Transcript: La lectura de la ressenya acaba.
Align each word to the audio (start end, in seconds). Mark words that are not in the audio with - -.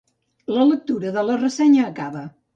La 0.55 0.65
lectura 0.69 1.13
de 1.19 1.25
la 1.29 1.37
ressenya 1.43 1.87
acaba. 1.93 2.27